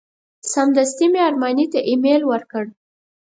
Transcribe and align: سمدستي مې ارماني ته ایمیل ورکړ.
سمدستي 0.51 1.05
مې 1.11 1.19
ارماني 1.29 1.65
ته 1.73 1.79
ایمیل 1.89 2.21
ورکړ. 2.31 2.65